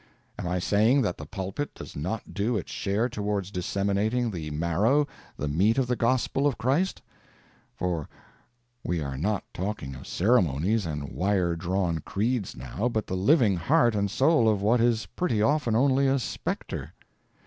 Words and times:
Am 0.39 0.47
I 0.47 0.57
saying 0.57 1.03
that 1.03 1.19
the 1.19 1.27
pulpit 1.27 1.75
does 1.75 1.95
not 1.95 2.33
do 2.33 2.57
its 2.57 2.71
share 2.71 3.07
toward 3.07 3.43
disseminating 3.53 4.31
the 4.31 4.49
marrow, 4.49 5.05
the 5.37 5.47
meat 5.47 5.77
of 5.77 5.85
the 5.85 5.95
gospel 5.95 6.47
of 6.47 6.57
Christ? 6.57 7.03
(For 7.75 8.09
we 8.83 8.99
are 8.99 9.15
not 9.15 9.43
talking 9.53 9.93
of 9.93 10.07
ceremonies 10.07 10.87
and 10.87 11.09
wire 11.11 11.55
drawn 11.55 11.99
creeds 11.99 12.55
now, 12.57 12.89
but 12.89 13.05
the 13.05 13.15
living 13.15 13.57
heart 13.57 13.93
and 13.93 14.09
soul 14.09 14.49
of 14.49 14.63
what 14.63 14.81
is 14.81 15.05
pretty 15.05 15.39
often 15.39 15.75
only 15.75 16.07
a 16.07 16.17
spectre.) 16.17 16.95